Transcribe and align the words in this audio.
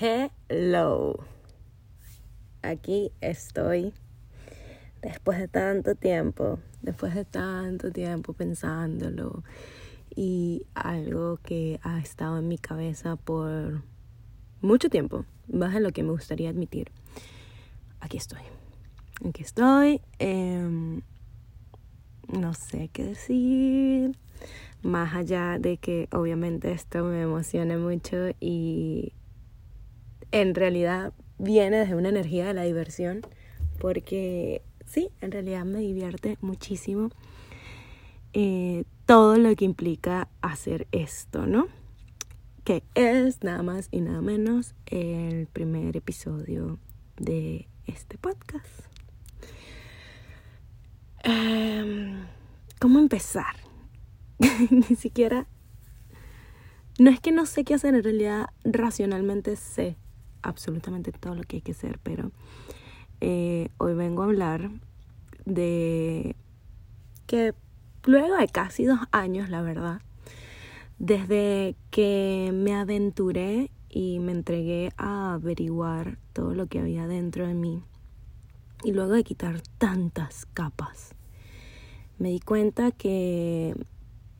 Hello. 0.00 1.24
Aquí 2.62 3.10
estoy. 3.20 3.92
Después 5.02 5.40
de 5.40 5.48
tanto 5.48 5.96
tiempo, 5.96 6.60
después 6.82 7.16
de 7.16 7.24
tanto 7.24 7.90
tiempo 7.90 8.32
pensándolo 8.32 9.42
y 10.14 10.66
algo 10.76 11.38
que 11.38 11.80
ha 11.82 11.98
estado 11.98 12.38
en 12.38 12.46
mi 12.46 12.58
cabeza 12.58 13.16
por 13.16 13.82
mucho 14.60 14.88
tiempo, 14.88 15.24
más 15.48 15.74
de 15.74 15.80
lo 15.80 15.90
que 15.90 16.04
me 16.04 16.12
gustaría 16.12 16.50
admitir. 16.50 16.92
Aquí 17.98 18.18
estoy. 18.18 18.42
Aquí 19.28 19.42
estoy. 19.42 20.00
Em, 20.20 21.02
no 22.28 22.54
sé 22.54 22.88
qué 22.92 23.02
decir. 23.02 24.16
Más 24.80 25.12
allá 25.16 25.58
de 25.58 25.76
que 25.76 26.08
obviamente 26.12 26.70
esto 26.70 27.02
me 27.02 27.22
emociona 27.22 27.78
mucho 27.78 28.28
y 28.38 29.12
en 30.32 30.54
realidad 30.54 31.12
viene 31.38 31.78
desde 31.78 31.94
una 31.94 32.08
energía 32.08 32.46
de 32.46 32.54
la 32.54 32.62
diversión, 32.62 33.22
porque 33.78 34.62
sí, 34.84 35.10
en 35.20 35.32
realidad 35.32 35.64
me 35.64 35.78
divierte 35.78 36.36
muchísimo 36.40 37.10
eh, 38.32 38.84
todo 39.06 39.36
lo 39.36 39.54
que 39.56 39.64
implica 39.64 40.28
hacer 40.42 40.86
esto, 40.92 41.46
¿no? 41.46 41.68
Que 42.64 42.82
es 42.94 43.42
nada 43.42 43.62
más 43.62 43.88
y 43.90 44.00
nada 44.00 44.20
menos 44.20 44.74
el 44.86 45.46
primer 45.46 45.96
episodio 45.96 46.78
de 47.16 47.66
este 47.86 48.18
podcast. 48.18 48.66
Em, 51.22 52.26
¿Cómo 52.80 52.98
empezar? 52.98 53.56
Ni 54.70 54.96
siquiera... 54.96 55.46
No 56.98 57.10
es 57.10 57.20
que 57.20 57.30
no 57.30 57.46
sé 57.46 57.62
qué 57.62 57.74
hacer, 57.74 57.94
en 57.94 58.02
realidad 58.02 58.48
racionalmente 58.64 59.54
sé 59.54 59.96
absolutamente 60.42 61.12
todo 61.12 61.34
lo 61.34 61.42
que 61.42 61.56
hay 61.56 61.62
que 61.62 61.72
hacer, 61.72 61.98
pero 62.02 62.30
eh, 63.20 63.68
hoy 63.78 63.94
vengo 63.94 64.22
a 64.22 64.26
hablar 64.26 64.70
de 65.44 66.36
que 67.26 67.54
luego 68.04 68.36
de 68.36 68.48
casi 68.48 68.84
dos 68.84 69.00
años, 69.12 69.48
la 69.48 69.62
verdad, 69.62 70.00
desde 70.98 71.76
que 71.90 72.50
me 72.54 72.74
aventuré 72.74 73.70
y 73.88 74.18
me 74.18 74.32
entregué 74.32 74.92
a 74.96 75.34
averiguar 75.34 76.18
todo 76.32 76.54
lo 76.54 76.66
que 76.66 76.80
había 76.80 77.06
dentro 77.06 77.46
de 77.46 77.54
mí, 77.54 77.82
y 78.84 78.92
luego 78.92 79.12
de 79.12 79.24
quitar 79.24 79.60
tantas 79.78 80.46
capas, 80.46 81.14
me 82.18 82.30
di 82.30 82.40
cuenta 82.40 82.90
que, 82.90 83.74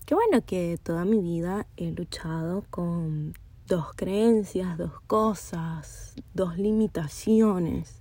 que 0.06 0.14
bueno, 0.14 0.44
que 0.44 0.78
toda 0.82 1.04
mi 1.04 1.20
vida 1.20 1.66
he 1.76 1.90
luchado 1.90 2.64
con 2.70 3.34
dos 3.68 3.92
creencias, 3.94 4.78
dos 4.78 4.98
cosas, 5.06 6.14
dos 6.32 6.56
limitaciones 6.56 8.00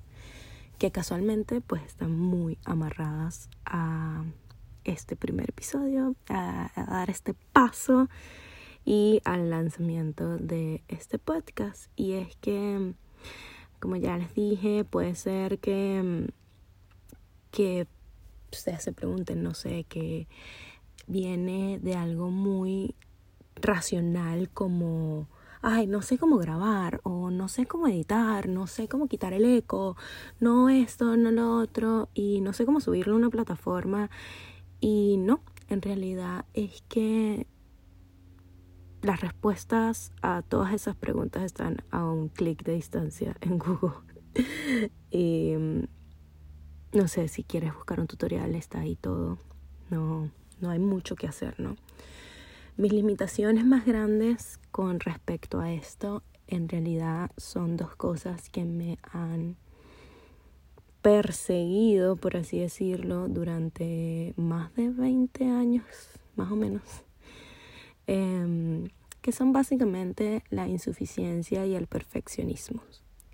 que 0.80 0.92
casualmente 0.92 1.60
pues 1.60 1.84
están 1.84 2.18
muy 2.18 2.58
amarradas 2.64 3.50
a 3.66 4.23
este 4.86 5.18
primer 5.18 5.50
episodio, 5.50 6.16
a, 6.30 6.72
dar 6.76 7.10
este 7.10 7.34
paso 7.52 8.08
y 8.86 9.20
al 9.26 9.50
lanzamiento 9.50 10.38
de 10.38 10.84
este 10.88 11.20
podcast. 11.20 11.92
Y 11.98 12.14
es 12.14 12.38
que, 12.38 12.94
como 13.82 13.98
ya 13.98 14.18
les 14.18 14.34
dije, 14.34 14.86
puede 14.86 15.16
ser 15.16 15.60
que, 15.60 16.32
que 17.52 17.88
ustedes 18.54 18.84
se 18.84 18.94
pregunten, 18.94 19.44
no 19.44 19.54
sé, 19.54 19.84
que 19.84 20.30
viene 21.08 21.80
de 21.82 21.95
algo 21.95 22.32
muy 22.32 22.95
racional 23.56 24.50
como 24.50 25.28
ay, 25.61 25.88
no 25.88 26.02
sé 26.02 26.17
cómo 26.17 26.38
grabar 26.38 27.00
o 27.03 27.31
no 27.31 27.47
sé 27.47 27.66
cómo 27.66 27.88
editar, 27.88 28.47
no 28.47 28.67
sé 28.67 28.88
cómo 28.88 29.08
quitar 29.08 29.33
el 29.33 29.45
eco, 29.45 29.95
no 30.39 30.69
esto, 30.69 31.17
no 31.17 31.31
lo 31.31 31.58
otro 31.58 32.09
y 32.14 32.41
no 32.41 32.53
sé 32.53 32.66
cómo 32.66 32.80
subirlo 32.80 33.14
a 33.14 33.17
una 33.17 33.30
plataforma. 33.30 34.09
Y 34.80 35.17
no, 35.17 35.42
en 35.70 35.82
realidad 35.82 36.45
es 36.54 36.83
que 36.87 37.48
las 39.02 39.21
respuestas 39.21 40.11
a 40.21 40.42
todas 40.42 40.73
esas 40.73 40.95
preguntas 40.95 41.43
están 41.43 41.83
a 41.92 42.05
un 42.05 42.30
clic 42.30 42.64
de 42.64 42.73
distancia 42.73 43.37
en 43.42 43.58
Google. 43.58 43.95
y 45.11 45.53
no 46.93 47.08
sé, 47.08 47.27
si 47.27 47.43
quieres 47.43 47.73
buscar 47.73 47.99
un 47.99 48.08
tutorial, 48.08 48.55
está 48.55 48.80
ahí 48.80 48.95
todo. 48.95 49.37
No, 49.89 50.30
no 50.59 50.70
hay 50.70 50.80
mucho 50.80 51.15
que 51.15 51.27
hacer, 51.27 51.59
¿no? 51.59 51.76
Mis 52.77 52.93
limitaciones 52.93 53.65
más 53.65 53.88
grandes 53.88 54.60
con 54.70 54.99
respecto 54.99 55.60
a 55.60 55.73
esto 55.73 56.21
en 56.45 56.70
realidad 56.70 57.32
son 57.36 57.76
dos 57.76 57.95
cosas 57.95 58.49
que 58.52 58.65
me 58.65 58.99
han 59.11 59.58
perseguido, 61.02 62.17
por 62.17 62.38
así 62.38 62.60
decirlo, 62.60 63.30
durante 63.30 64.36
más 64.38 64.76
de 64.76 64.92
20 64.92 65.49
años, 65.49 65.86
más 66.36 66.52
o 66.52 66.55
menos, 66.55 66.83
em, 68.05 68.89
que 69.23 69.32
son 69.32 69.54
básicamente 69.54 70.44
la 70.52 70.67
insuficiencia 70.67 71.65
y 71.65 71.73
el 71.73 71.88
perfeccionismo. 71.88 72.83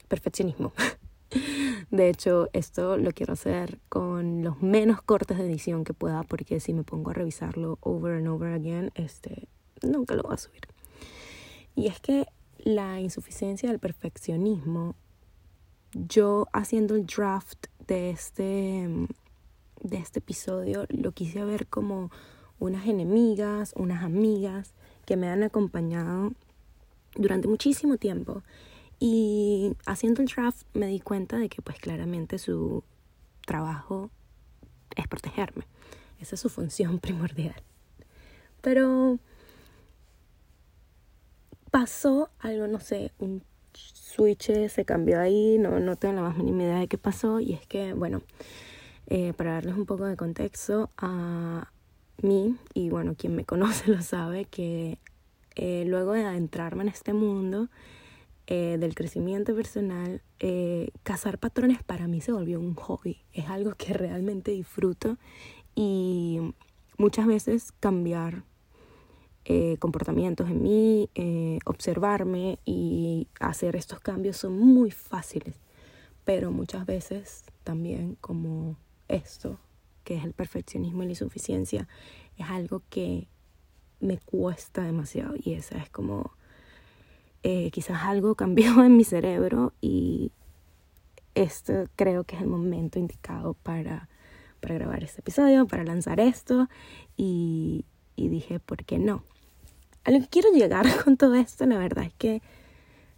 Perfeccionismo. 0.07 0.71
De 1.89 2.09
hecho, 2.09 2.49
esto 2.53 2.97
lo 2.97 3.11
quiero 3.11 3.33
hacer 3.33 3.79
con 3.89 4.43
los 4.43 4.61
menos 4.61 5.01
cortes 5.01 5.37
de 5.37 5.45
edición 5.45 5.83
que 5.83 5.93
pueda, 5.93 6.23
porque 6.23 6.59
si 6.59 6.73
me 6.73 6.83
pongo 6.83 7.11
a 7.11 7.13
revisarlo 7.13 7.77
over 7.81 8.17
and 8.17 8.27
over 8.27 8.53
again, 8.53 8.91
este, 8.95 9.47
nunca 9.81 10.15
lo 10.15 10.23
voy 10.23 10.33
a 10.33 10.37
subir. 10.37 10.61
Y 11.75 11.87
es 11.87 11.99
que 11.99 12.27
la 12.57 12.99
insuficiencia 12.99 13.69
del 13.69 13.79
perfeccionismo, 13.79 14.95
yo 15.93 16.47
haciendo 16.53 16.95
el 16.95 17.05
draft 17.05 17.67
de 17.87 18.09
este, 18.09 18.87
de 19.81 19.97
este 19.97 20.19
episodio, 20.19 20.85
lo 20.89 21.11
quise 21.11 21.43
ver 21.43 21.67
como 21.67 22.11
unas 22.59 22.87
enemigas, 22.87 23.73
unas 23.75 24.03
amigas 24.03 24.73
que 25.05 25.17
me 25.17 25.27
han 25.27 25.43
acompañado 25.43 26.31
durante 27.15 27.47
muchísimo 27.47 27.97
tiempo 27.97 28.43
y 28.99 29.73
haciendo 29.85 30.21
el 30.21 30.27
draft 30.27 30.63
me 30.73 30.87
di 30.87 30.99
cuenta 30.99 31.37
de 31.37 31.49
que 31.49 31.61
pues 31.61 31.79
claramente 31.79 32.37
su 32.37 32.83
trabajo 33.45 34.09
es 34.95 35.07
protegerme. 35.07 35.65
Esa 36.19 36.35
es 36.35 36.41
su 36.41 36.49
función 36.49 36.99
primordial. 37.01 37.55
Pero 38.61 39.19
pasó 41.69 42.29
algo, 42.39 42.67
no 42.67 42.79
sé, 42.79 43.11
un 43.19 43.43
switch 43.73 44.69
se 44.69 44.85
cambió 44.85 45.19
ahí, 45.19 45.57
no, 45.57 45.79
no 45.79 45.95
tengo 45.95 46.13
la 46.15 46.21
más 46.21 46.37
mínima 46.37 46.63
idea 46.63 46.79
de 46.79 46.87
qué 46.87 46.97
pasó. 46.97 47.39
Y 47.39 47.53
es 47.53 47.65
que, 47.67 47.93
bueno, 47.93 48.21
eh, 49.07 49.33
para 49.33 49.53
darles 49.53 49.75
un 49.75 49.85
poco 49.85 50.05
de 50.05 50.15
contexto 50.15 50.91
a 50.97 51.71
mí, 52.21 52.55
y 52.73 52.89
bueno, 52.89 53.15
quien 53.17 53.35
me 53.35 53.45
conoce 53.45 53.91
lo 53.91 54.01
sabe, 54.01 54.45
que 54.45 54.99
eh, 55.55 55.83
luego 55.87 56.13
de 56.13 56.23
adentrarme 56.23 56.83
en 56.83 56.89
este 56.89 57.13
mundo, 57.13 57.69
eh, 58.45 58.77
del 58.77 58.93
crecimiento 58.93 59.55
personal, 59.55 60.21
eh, 60.39 60.89
cazar 61.03 61.37
patrones 61.37 61.81
para 61.81 62.07
mí 62.07 62.19
se 62.19 62.33
volvió 62.33 62.59
un 62.59 62.75
hobby. 62.75 63.21
Es 63.31 63.47
algo 63.47 63.73
que 63.75 63.93
realmente 63.93 64.51
disfruto 64.51 65.17
y 65.75 66.39
muchas 66.97 67.25
veces 67.25 67.71
cambiar 67.79 68.43
eh, 69.45 69.77
comportamientos 69.79 70.49
en 70.49 70.61
mí, 70.61 71.09
observarme 71.65 72.59
y 72.65 73.27
hacer 73.39 73.77
estos 73.77 74.01
cambios 74.01 74.37
son 74.37 74.59
muy 74.59 74.91
fáciles. 74.91 75.55
Pero 76.25 76.51
muchas 76.51 76.85
veces 76.85 77.45
también 77.63 78.15
como 78.19 78.77
esto, 79.07 79.57
que 80.03 80.15
es 80.15 80.25
el 80.25 80.33
perfeccionismo 80.33 81.03
y 81.03 81.05
la 81.05 81.11
insuficiencia, 81.13 81.87
es 82.37 82.49
algo 82.49 82.81
que 82.89 83.27
me 84.01 84.17
cuesta 84.17 84.83
demasiado 84.83 85.35
y 85.37 85.53
esa 85.53 85.77
es 85.77 85.89
como 85.89 86.33
eh, 87.43 87.69
quizás 87.71 88.03
algo 88.03 88.35
cambió 88.43 88.83
en 88.83 88.97
mi 88.97 89.03
cerebro 89.03 89.73
y 89.81 90.31
esto 91.35 91.87
creo 91.95 92.23
que 92.23 92.35
es 92.35 92.41
el 92.41 92.47
momento 92.47 92.99
indicado 92.99 93.53
para, 93.55 94.09
para 94.61 94.75
grabar 94.75 95.03
este 95.03 95.21
episodio, 95.21 95.67
para 95.67 95.83
lanzar 95.83 96.19
esto 96.19 96.69
y, 97.17 97.85
dije, 98.15 98.59
¿por 98.59 98.85
qué 98.85 98.99
no? 98.99 99.23
A 100.03 100.11
lo 100.11 100.19
que 100.19 100.27
quiero 100.27 100.51
llegar 100.51 100.85
con 101.03 101.17
todo 101.17 101.35
esto, 101.35 101.65
la 101.65 101.77
verdad 101.77 102.05
es 102.05 102.13
que 102.13 102.41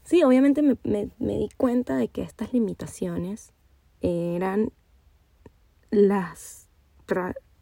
sí, 0.04 0.24
obviamente 0.24 0.62
me, 0.62 0.78
me, 0.84 1.10
me 1.20 1.38
di 1.38 1.50
cuenta 1.58 1.98
de 1.98 2.08
que 2.08 2.22
estas 2.22 2.54
limitaciones 2.54 3.54
eran 4.02 4.72
las, 5.92 6.68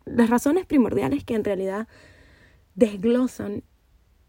las 0.06 0.30
razones 0.30 0.66
primordiales 0.66 1.24
que 1.24 1.36
en 1.36 1.44
realidad 1.44 1.88
desglosan 2.76 3.64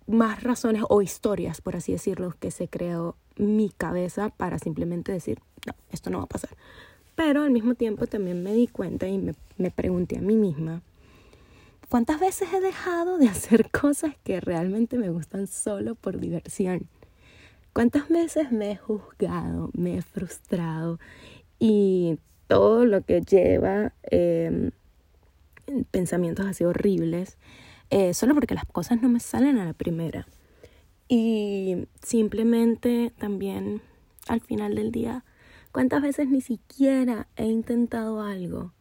más 0.07 0.43
razones 0.43 0.85
o 0.89 1.03
historias, 1.03 1.61
por 1.61 1.77
así 1.77 1.93
decirlo, 1.93 2.35
que 2.39 2.51
se 2.51 2.69
creó 2.69 3.17
mi 3.37 3.71
cabeza 3.71 4.31
para 4.31 4.59
simplemente 4.59 5.13
decir, 5.13 5.41
no, 5.67 5.75
esto 5.91 6.11
no 6.11 6.19
va 6.19 6.25
a 6.25 6.29
pasar. 6.29 6.51
Pero 7.15 7.43
al 7.43 7.51
mismo 7.51 7.75
tiempo 7.75 8.07
también 8.07 8.43
me 8.43 8.53
di 8.53 8.67
cuenta 8.67 9.07
y 9.09 9.19
me, 9.19 9.35
me 9.57 9.71
pregunté 9.71 10.19
a 10.19 10.21
mí 10.21 10.37
misma, 10.37 10.83
¿cuántas 11.89 12.21
veces 12.21 12.53
he 12.53 12.61
dejado 12.61 13.19
de 13.19 13.29
hacer 13.29 13.71
cosas 13.71 14.15
que 14.25 14.41
realmente 14.41 14.99
me 14.99 15.11
gustan 15.11 15.47
solo 15.47 15.95
por 15.95 16.19
diversión? 16.19 16.89
¿Cuántas 17.73 18.09
veces 18.09 18.53
me 18.53 18.71
he 18.71 18.77
juzgado, 18.77 19.71
me 19.73 19.99
he 19.99 20.03
frustrado 20.03 21.01
y 21.59 22.19
todo 22.47 22.85
lo 22.85 23.03
que 23.03 23.21
lleva 23.23 23.93
em, 24.05 24.71
pensamientos 25.91 26.47
así 26.47 26.65
horribles, 26.65 27.37
eh, 27.95 28.13
solo 28.15 28.35
porque 28.35 28.55
las 28.55 28.67
cosas 28.67 29.01
no 29.01 29.09
me 29.09 29.21
salen 29.21 29.59
a 29.59 29.65
la 29.65 29.73
primera? 29.73 30.27
Y 31.09 31.87
simplemente 32.03 33.13
también 33.19 33.83
al 34.27 34.41
final 34.41 34.75
del 34.75 34.91
día, 34.91 35.25
¿cuántas 35.71 36.03
veces 36.03 36.29
ni 36.29 36.41
siquiera 36.41 37.29
he 37.37 37.47
intentado 37.47 38.23
algo? 38.23 38.73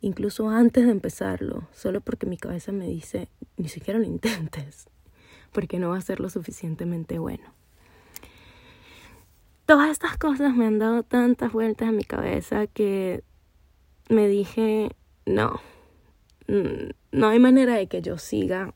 Incluso 0.00 0.48
antes 0.48 0.86
de 0.86 0.92
empezarlo, 0.92 1.68
solo 1.72 2.00
porque 2.00 2.26
mi 2.26 2.36
cabeza 2.36 2.72
me 2.72 2.86
dice, 2.86 3.28
ni 3.56 3.68
siquiera 3.68 3.98
lo 3.98 4.06
intentes, 4.06 4.88
porque 5.52 5.78
no 5.78 5.90
va 5.90 5.98
a 5.98 6.00
ser 6.00 6.20
lo 6.20 6.30
suficientemente 6.30 7.18
bueno 7.18 7.52
todas 9.66 9.90
estas 9.90 10.18
cosas 10.18 10.54
me 10.54 10.66
han 10.66 10.78
dado 10.78 11.02
tantas 11.02 11.52
vueltas 11.52 11.88
en 11.88 11.96
mi 11.96 12.04
cabeza 12.04 12.66
que 12.66 13.24
me 14.10 14.28
dije, 14.28 14.90
no, 15.24 15.60
no 17.12 17.28
hay 17.28 17.38
manera 17.38 17.76
de 17.76 17.86
que 17.86 18.02
yo 18.02 18.18
siga 18.18 18.74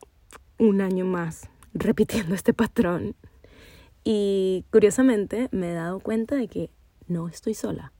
un 0.57 0.81
año 0.81 1.05
más 1.05 1.49
repitiendo 1.73 2.33
este 2.33 2.53
patrón. 2.53 3.15
Y 4.03 4.65
curiosamente 4.71 5.49
me 5.51 5.71
he 5.71 5.73
dado 5.73 5.99
cuenta 5.99 6.35
de 6.35 6.47
que 6.47 6.71
no 7.07 7.27
estoy 7.27 7.53
sola. 7.53 7.93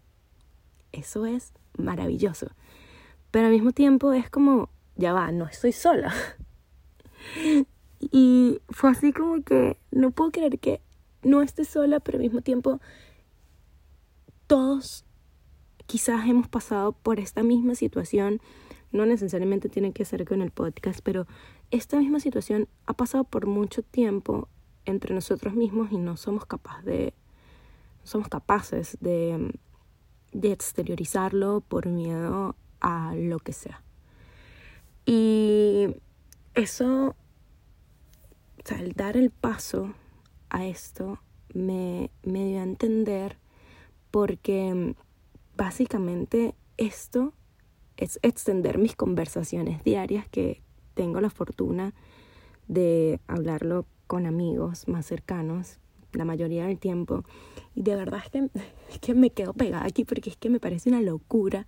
Eso 0.91 1.25
es 1.25 1.53
maravilloso. 1.77 2.47
Pero 3.29 3.47
al 3.47 3.51
mismo 3.51 3.71
tiempo 3.71 4.13
es 4.13 4.29
como, 4.29 4.69
ya 4.95 5.13
va, 5.13 5.31
no 5.31 5.45
estoy 5.45 5.71
sola. 5.71 6.13
Y 7.99 8.61
fue 8.69 8.91
así 8.91 9.11
como 9.11 9.43
que 9.43 9.77
no 9.91 10.11
puedo 10.11 10.31
creer 10.31 10.59
que 10.59 10.81
no 11.23 11.41
esté 11.41 11.65
sola, 11.65 11.99
pero 11.99 12.19
al 12.19 12.23
mismo 12.23 12.41
tiempo 12.41 12.79
todos 14.45 15.03
quizás 15.87 16.27
hemos 16.27 16.47
pasado 16.47 16.91
por 16.91 17.19
esta 17.19 17.43
misma 17.43 17.75
situación. 17.75 18.39
No 18.91 19.05
necesariamente 19.05 19.69
tiene 19.69 19.91
que 19.91 20.05
ser 20.05 20.25
con 20.25 20.41
el 20.41 20.51
podcast, 20.51 21.01
pero 21.03 21.27
esta 21.71 21.97
misma 21.99 22.19
situación 22.19 22.67
ha 22.85 22.93
pasado 22.93 23.23
por 23.23 23.45
mucho 23.45 23.83
tiempo 23.83 24.47
entre 24.85 25.13
nosotros 25.13 25.53
mismos 25.53 25.91
y 25.91 25.97
no 25.97 26.17
somos 26.17 26.45
capaces 26.45 26.85
de 26.85 27.13
somos 28.03 28.29
capaces 28.29 28.97
de, 29.01 29.53
de 30.31 30.51
exteriorizarlo 30.53 31.59
por 31.59 31.87
miedo 31.87 32.55
a 32.79 33.13
lo 33.15 33.39
que 33.39 33.51
sea. 33.51 33.83
Y 35.05 35.87
eso, 36.53 37.09
o 37.09 38.63
sea, 38.63 38.79
el 38.79 38.93
dar 38.93 39.17
el 39.17 39.29
paso 39.29 39.93
a 40.49 40.65
esto 40.65 41.19
me, 41.53 42.09
me 42.23 42.45
dio 42.45 42.59
a 42.59 42.63
entender 42.63 43.37
porque 44.09 44.95
básicamente 45.57 46.55
esto 46.77 47.33
es 47.97 48.19
extender 48.21 48.77
mis 48.77 48.95
conversaciones 48.95 49.83
diarias 49.83 50.27
que 50.29 50.61
tengo 50.93 51.21
la 51.21 51.29
fortuna 51.29 51.93
de 52.67 53.19
hablarlo 53.27 53.85
con 54.07 54.25
amigos 54.25 54.87
más 54.87 55.05
cercanos 55.05 55.79
la 56.13 56.25
mayoría 56.25 56.65
del 56.65 56.79
tiempo 56.79 57.23
y 57.75 57.83
de 57.83 57.95
verdad 57.95 58.21
es 58.23 58.31
que, 58.31 58.49
es 58.89 58.99
que 58.99 59.13
me 59.13 59.29
quedo 59.29 59.53
pegada 59.53 59.85
aquí 59.85 60.05
porque 60.05 60.29
es 60.29 60.37
que 60.37 60.49
me 60.49 60.59
parece 60.59 60.89
una 60.89 61.01
locura 61.01 61.67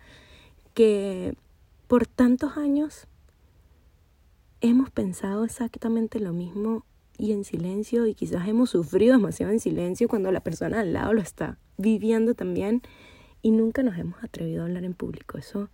que 0.74 1.36
por 1.88 2.08
tantos 2.08 2.58
años 2.58 3.08
hemos 4.62 4.90
pensado 4.92 5.44
exactamente 5.44 6.20
lo 6.20 6.34
mismo 6.34 6.86
y 7.18 7.34
en 7.34 7.44
silencio 7.44 8.08
y 8.08 8.16
quizás 8.16 8.48
hemos 8.48 8.70
sufrido 8.70 9.16
demasiado 9.16 9.52
en 9.52 9.60
silencio 9.60 10.08
cuando 10.08 10.32
la 10.32 10.40
persona 10.40 10.80
al 10.80 10.94
lado 10.94 11.14
lo 11.14 11.22
está 11.22 11.58
viviendo 11.78 12.34
también 12.34 12.82
y 13.42 13.52
nunca 13.52 13.84
nos 13.84 13.98
hemos 13.98 14.24
atrevido 14.24 14.64
a 14.64 14.66
hablar 14.66 14.84
en 14.84 14.94
público. 14.94 15.38
Eso, 15.38 15.70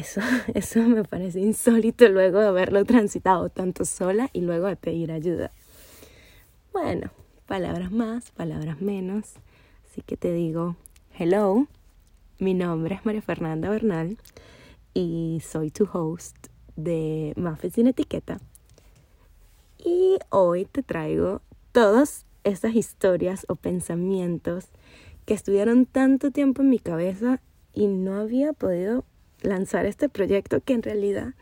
eso, 0.00 0.20
eso 0.54 0.80
me 0.80 1.04
parece 1.04 1.40
insólito 1.40 2.08
luego 2.08 2.40
de 2.40 2.48
haberlo 2.48 2.84
transitado 2.84 3.48
tanto 3.48 3.84
sola 3.84 4.28
y 4.32 4.40
luego 4.40 4.66
de 4.66 4.76
pedir 4.76 5.12
ayuda. 5.12 5.52
Bueno, 6.72 7.10
palabras 7.46 7.90
más, 7.92 8.30
palabras 8.30 8.80
menos. 8.80 9.34
Así 9.88 10.02
que 10.02 10.16
te 10.16 10.32
digo, 10.32 10.76
hello, 11.18 11.66
mi 12.38 12.54
nombre 12.54 12.94
es 12.94 13.04
María 13.04 13.22
Fernanda 13.22 13.68
Bernal 13.70 14.18
y 14.94 15.42
soy 15.44 15.70
tu 15.70 15.88
host 15.92 16.48
de 16.76 17.32
Muffins 17.36 17.74
sin 17.74 17.86
etiqueta 17.86 18.38
y 19.84 20.18
hoy 20.28 20.66
te 20.66 20.82
traigo 20.82 21.42
todas 21.72 22.26
estas 22.44 22.74
historias 22.74 23.46
o 23.48 23.56
pensamientos 23.56 24.68
que 25.24 25.34
estuvieron 25.34 25.86
tanto 25.86 26.30
tiempo 26.30 26.62
en 26.62 26.70
mi 26.70 26.78
cabeza 26.78 27.40
y 27.72 27.86
no 27.86 28.16
había 28.16 28.52
podido 28.52 29.04
lanzar 29.42 29.86
este 29.86 30.08
proyecto 30.08 30.60
que 30.60 30.74
en 30.74 30.82
realidad 30.82 31.34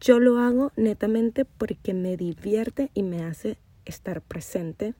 yo 0.00 0.18
lo 0.18 0.38
hago 0.38 0.72
netamente 0.76 1.44
porque 1.44 1.94
me 1.94 2.16
divierte 2.16 2.90
y 2.92 3.04
me 3.04 3.22
hace 3.22 3.56
estar 3.84 4.20
presente. 4.20 4.94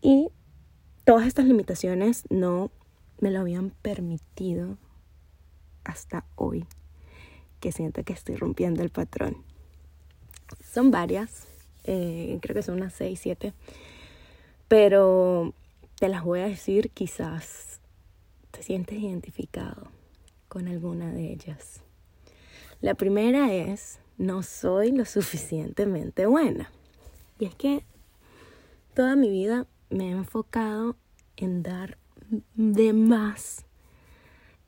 Y 0.00 0.28
todas 1.04 1.26
estas 1.26 1.44
limitaciones 1.44 2.24
no 2.30 2.70
me 3.18 3.30
lo 3.30 3.40
habían 3.40 3.70
permitido 3.82 4.78
hasta 5.84 6.24
hoy, 6.36 6.66
que 7.60 7.72
siento 7.72 8.02
que 8.02 8.14
estoy 8.14 8.36
rompiendo 8.36 8.82
el 8.82 8.88
patrón. 8.88 9.44
Son 10.64 10.90
varias, 10.90 11.46
eh, 11.84 12.38
creo 12.40 12.54
que 12.54 12.62
son 12.62 12.76
unas 12.76 12.94
6, 12.94 13.20
7, 13.20 13.52
pero 14.66 15.52
te 15.98 16.08
las 16.08 16.24
voy 16.24 16.40
a 16.40 16.46
decir, 16.46 16.90
quizás 16.90 17.80
te 18.50 18.62
sientes 18.62 18.98
identificado 18.98 19.99
con 20.50 20.68
alguna 20.68 21.12
de 21.12 21.32
ellas. 21.32 21.80
La 22.82 22.94
primera 22.94 23.54
es, 23.54 24.00
no 24.18 24.42
soy 24.42 24.90
lo 24.90 25.06
suficientemente 25.06 26.26
buena. 26.26 26.70
Y 27.38 27.46
es 27.46 27.54
que 27.54 27.84
toda 28.92 29.16
mi 29.16 29.30
vida 29.30 29.66
me 29.88 30.08
he 30.08 30.10
enfocado 30.10 30.96
en 31.36 31.62
dar 31.62 31.96
de 32.54 32.92
más 32.92 33.64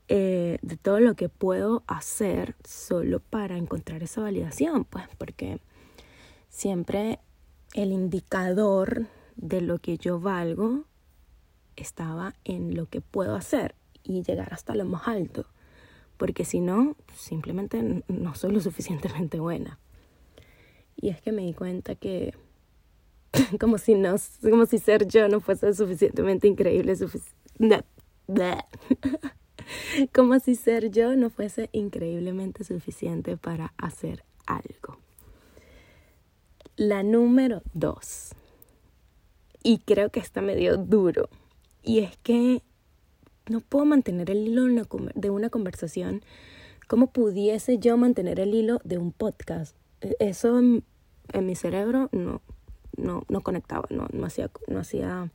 eh, 0.08 0.58
de 0.62 0.76
todo 0.76 1.00
lo 1.00 1.14
que 1.14 1.29
puedo 1.29 1.82
hacer 1.87 2.55
solo 2.64 3.20
para 3.20 3.56
encontrar 3.56 4.02
esa 4.02 4.20
validación, 4.20 4.84
pues 4.84 5.05
porque 5.19 5.61
siempre 6.49 7.19
el 7.75 7.93
indicador 7.93 9.06
de 9.37 9.61
lo 9.61 9.79
que 9.79 9.99
yo 9.99 10.20
valgo 10.20 10.84
estaba 11.77 12.34
en 12.44 12.77
lo 12.77 12.86
que 12.86 13.01
puedo 13.01 13.34
hacer 13.34 13.74
y 14.03 14.22
llegar 14.22 14.53
hasta 14.53 14.74
lo 14.74 14.84
más 14.84 15.08
alto, 15.08 15.46
porque 16.22 16.44
si 16.44 16.60
no, 16.60 16.94
simplemente 17.17 18.05
no 18.06 18.34
soy 18.36 18.52
lo 18.52 18.60
suficientemente 18.69 19.41
buena. 19.41 19.81
Y 20.94 21.08
es 21.08 21.20
que 21.20 21.32
me 21.32 21.43
di 21.43 21.52
cuenta 21.52 21.96
que 21.96 22.32
como 23.58 23.76
si 23.76 23.96
no, 23.96 24.14
como 24.41 24.67
si 24.67 24.79
ser 24.79 25.08
yo 25.08 25.26
no 25.26 25.41
fuese 25.41 25.74
suficientemente 25.74 26.46
increíble, 26.46 26.94
como 30.14 30.38
si 30.38 30.55
ser 30.55 30.93
yo 30.93 31.17
no 31.17 31.29
fuese 31.29 31.70
increíblemente 31.72 32.62
suficiente 32.62 33.36
para 33.36 33.74
hacer 33.76 34.22
algo. 34.46 34.98
La 36.76 37.02
número 37.02 37.62
dos. 37.74 38.31
Y 39.64 39.79
creo 39.79 40.10
que 40.10 40.20
está 40.20 40.41
medio 40.41 40.76
duro. 40.76 41.29
Y 41.82 41.98
es 41.98 42.17
que 42.19 42.62
no 43.49 43.61
puedo 43.61 43.84
mantener 43.84 44.31
el 44.31 44.49
hilo 44.49 44.67
de 45.15 45.31
una 45.31 45.51
conversación 45.51 46.22
como 46.89 47.08
pudiese 47.08 47.79
yo 47.79 47.96
mantener 47.96 48.41
el 48.41 48.55
hilo 48.55 48.81
de 48.84 48.99
un 48.99 49.13
podcast. 49.13 49.77
E, 50.01 50.17
eso 50.19 50.58
en, 50.58 50.84
mi 51.41 51.55
cerebro 51.55 52.08
no, 52.13 52.43
no, 52.96 53.25
no 53.29 53.41
conectaba, 53.41 53.87
no, 53.91 54.06
no, 54.13 54.27
hacía, 54.27 54.51
no 54.69 54.81
hacía 54.81 55.31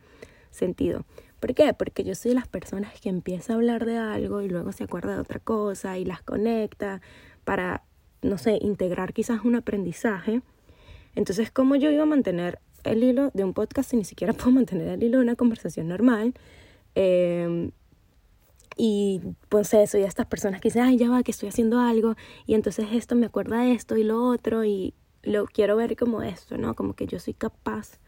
sentido. 0.52 1.06
¿Por 1.40 1.54
qué? 1.54 1.74
Porque 1.74 2.04
yo 2.04 2.16
soy 2.16 2.30
de 2.30 2.36
las 2.36 2.48
personas 2.48 3.00
que 3.00 3.10
empieza 3.10 3.54
a 3.54 3.56
hablar 3.56 3.86
de 3.86 3.98
algo 3.98 4.42
y 4.42 4.50
luego 4.50 4.72
se 4.72 4.84
acuerda 4.84 5.14
de 5.14 5.22
otra 5.22 5.40
cosa 5.40 5.98
y 5.98 6.06
las 6.06 6.22
conecta 6.22 7.02
para, 7.44 7.84
no 8.22 8.38
sé, 8.38 8.58
integrar 8.62 9.14
quizás 9.14 9.44
un 9.44 9.56
aprendizaje 9.56 10.42
entonces, 11.18 11.50
¿cómo 11.50 11.76
yo 11.76 11.90
iba 11.90 12.04
a 12.04 12.06
mantener 12.06 12.60
el 12.84 13.04
hilo 13.04 13.32
de 13.34 13.44
un 13.44 13.54
podcast 13.54 13.90
si 13.90 13.98
ni 13.98 14.06
siquiera 14.06 14.34
puedo 14.34 14.52
mantener 14.52 14.90
el 14.90 15.04
hilo 15.04 15.18
de 15.18 15.24
una 15.24 15.36
conversación 15.36 15.88
normal? 15.88 16.36
Em, 16.94 17.72
y 18.78 19.22
pues 19.50 19.74
eso, 19.74 19.98
y 19.98 20.04
estas 20.04 20.28
personas 20.28 20.62
que 20.62 20.70
dicen, 20.70 20.84
ay, 20.84 20.98
ya 20.98 21.10
va, 21.10 21.24
que 21.24 21.32
estoy 21.32 21.50
haciendo 21.50 21.80
algo, 21.80 22.16
y 22.46 22.54
entonces 22.54 22.88
esto 22.92 23.16
me 23.16 23.26
acuerda 23.26 23.62
de 23.62 23.74
esto 23.74 23.98
y 23.98 24.04
lo 24.04 24.24
otro, 24.24 24.64
y 24.64 24.94
lo 25.24 25.46
quiero 25.46 25.76
ver 25.76 25.96
como 25.96 26.22
esto, 26.22 26.58
¿no? 26.58 26.74
Como 26.76 26.94
que 26.94 27.08
yo 27.08 27.20
soy 27.20 27.34
capaz 27.34 28.00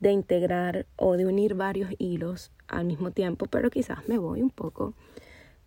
de 0.00 0.12
integrar 0.12 0.86
o 0.96 1.16
de 1.16 1.26
unir 1.26 1.54
varios 1.54 1.90
hilos 1.98 2.52
al 2.68 2.86
mismo 2.86 3.10
tiempo, 3.10 3.46
pero 3.46 3.70
quizás 3.70 4.08
me 4.08 4.18
voy 4.18 4.42
un 4.42 4.50
poco 4.50 4.94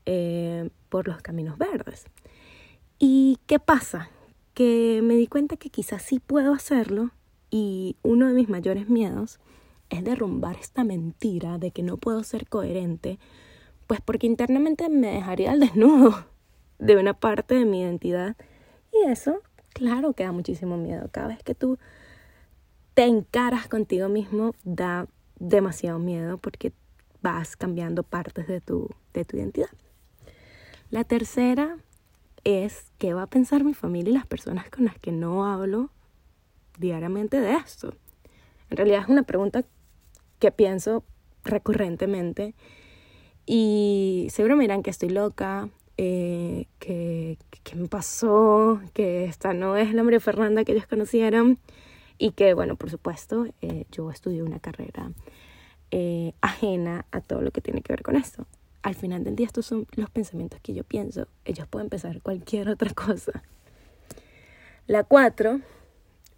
eh, 0.05 0.69
por 0.89 1.07
los 1.07 1.21
caminos 1.21 1.57
verdes. 1.57 2.05
¿Y 2.97 3.39
qué 3.45 3.59
pasa? 3.59 4.09
que 4.53 5.01
me 5.03 5.15
di 5.15 5.27
cuenta 5.27 5.57
que 5.57 5.69
quizás 5.69 6.01
sí 6.01 6.19
puedo 6.19 6.53
hacerlo 6.53 7.11
y 7.49 7.95
uno 8.03 8.27
de 8.27 8.33
mis 8.33 8.49
mayores 8.49 8.89
miedos 8.89 9.39
es 9.89 10.03
derrumbar 10.03 10.57
esta 10.57 10.83
mentira 10.83 11.57
de 11.57 11.71
que 11.71 11.83
no 11.83 11.97
puedo 11.97 12.23
ser 12.23 12.47
coherente, 12.47 13.19
pues 13.91 13.99
porque 13.99 14.25
internamente 14.25 14.87
me 14.87 15.15
dejaría 15.15 15.51
al 15.51 15.59
desnudo 15.59 16.25
de 16.79 16.95
una 16.95 17.13
parte 17.13 17.55
de 17.55 17.65
mi 17.65 17.81
identidad. 17.81 18.37
Y 18.93 19.09
eso, 19.09 19.41
claro 19.73 20.13
que 20.13 20.23
da 20.23 20.31
muchísimo 20.31 20.77
miedo. 20.77 21.09
Cada 21.11 21.27
vez 21.27 21.43
que 21.43 21.55
tú 21.55 21.77
te 22.93 23.03
encaras 23.03 23.67
contigo 23.67 24.07
mismo, 24.07 24.55
da 24.63 25.07
demasiado 25.39 25.99
miedo 25.99 26.37
porque 26.37 26.71
vas 27.21 27.57
cambiando 27.57 28.03
partes 28.03 28.47
de 28.47 28.61
tu, 28.61 28.87
de 29.13 29.25
tu 29.25 29.35
identidad. 29.35 29.71
La 30.89 31.03
tercera 31.03 31.75
es 32.45 32.93
qué 32.97 33.13
va 33.13 33.23
a 33.23 33.27
pensar 33.27 33.65
mi 33.65 33.73
familia 33.73 34.11
y 34.11 34.13
las 34.13 34.25
personas 34.25 34.69
con 34.69 34.85
las 34.85 34.97
que 34.99 35.11
no 35.11 35.45
hablo 35.45 35.89
diariamente 36.79 37.41
de 37.41 37.55
esto. 37.55 37.93
En 38.69 38.77
realidad 38.77 39.01
es 39.01 39.09
una 39.09 39.23
pregunta 39.23 39.65
que 40.39 40.49
pienso 40.49 41.03
recurrentemente 41.43 42.55
y 43.53 44.29
seguro 44.29 44.55
me 44.55 44.63
dirán 44.63 44.81
que 44.81 44.91
estoy 44.91 45.09
loca, 45.09 45.67
eh, 45.97 46.67
que, 46.79 47.37
que, 47.65 47.75
me 47.75 47.89
pasó, 47.89 48.79
que 48.93 49.25
esta 49.25 49.53
no 49.53 49.75
es 49.75 49.93
la 49.93 50.03
María 50.03 50.21
Fernanda 50.21 50.63
que 50.63 50.71
ellos 50.71 50.87
conocieron 50.87 51.59
y 52.17 52.31
que, 52.31 52.53
bueno, 52.53 52.77
por 52.77 52.89
supuesto, 52.89 53.47
eh, 53.61 53.83
yo 53.91 54.09
estudié 54.09 54.41
una 54.41 54.61
carrera 54.61 55.11
eh, 55.91 56.31
ajena 56.39 57.05
a 57.11 57.19
todo 57.19 57.41
lo 57.41 57.51
que 57.51 57.59
tiene 57.59 57.81
que 57.81 57.91
ver 57.91 58.03
con 58.03 58.15
esto. 58.15 58.47
Al 58.83 58.95
final 58.95 59.25
del 59.25 59.35
día 59.35 59.47
estos 59.47 59.65
son 59.65 59.85
los 59.97 60.09
pensamientos 60.09 60.61
que 60.61 60.73
yo 60.73 60.85
pienso. 60.85 61.27
Ellos 61.43 61.67
pueden 61.67 61.89
pensar 61.89 62.21
cualquier 62.21 62.69
otra 62.69 62.93
cosa. 62.93 63.43
La 64.87 65.03
cuatro 65.03 65.59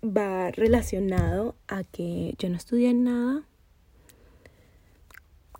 va 0.03 0.49
relacionado 0.49 1.53
a 1.67 1.83
que 1.83 2.33
yo 2.39 2.49
no 2.49 2.55
estudié 2.55 2.91
nada 2.95 3.43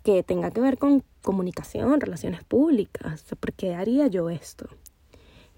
que 0.02 0.24
tenga 0.24 0.50
que 0.50 0.60
ver 0.60 0.78
con 0.78 1.04
comunicación, 1.24 2.00
relaciones 2.00 2.44
públicas. 2.44 3.24
¿Por 3.40 3.52
qué 3.52 3.74
haría 3.74 4.06
yo 4.06 4.30
esto? 4.30 4.68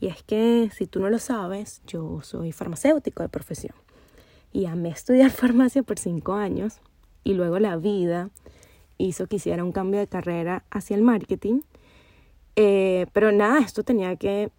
Y 0.00 0.06
es 0.06 0.22
que 0.22 0.70
si 0.74 0.86
tú 0.86 1.00
no 1.00 1.10
lo 1.10 1.18
sabes, 1.18 1.82
yo 1.86 2.20
soy 2.22 2.52
farmacéutico 2.52 3.22
de 3.22 3.28
profesión 3.28 3.74
y 4.52 4.66
amé 4.66 4.90
estudiar 4.90 5.30
farmacia 5.42 5.82
por 5.82 5.98
cinco 5.98 6.34
años 6.34 6.80
y 7.24 7.34
luego 7.34 7.58
la 7.58 7.76
vida 7.76 8.30
hizo 8.96 9.26
que 9.26 9.36
hiciera 9.36 9.64
un 9.64 9.72
cambio 9.72 10.00
de 10.00 10.06
carrera 10.06 10.64
hacia 10.70 10.96
el 10.96 11.02
marketing. 11.02 11.60
Eh, 12.54 13.06
pero 13.12 13.32
nada, 13.32 13.58
esto 13.58 13.82
tenía 13.82 14.16
que, 14.16 14.50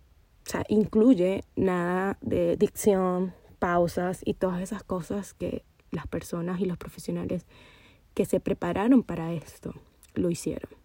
o 0.45 0.49
sea, 0.49 0.63
incluye 0.67 1.43
nada 1.55 2.17
de 2.21 2.57
dicción, 2.57 3.33
pausas 3.57 4.21
y 4.23 4.35
todas 4.35 4.61
esas 4.61 4.83
cosas 4.83 5.33
que 5.33 5.63
las 5.91 6.05
personas 6.07 6.59
y 6.59 6.65
los 6.65 6.77
profesionales 6.77 7.45
que 8.13 8.25
se 8.25 8.39
prepararon 8.39 9.03
para 9.03 9.33
esto 9.33 9.73
lo 10.13 10.29
hicieron. 10.29 10.76